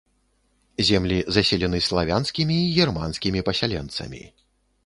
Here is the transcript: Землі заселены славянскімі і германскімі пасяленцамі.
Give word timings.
Землі 0.87 1.17
заселены 1.35 1.81
славянскімі 1.89 2.57
і 2.71 2.73
германскімі 2.81 3.45
пасяленцамі. 3.51 4.23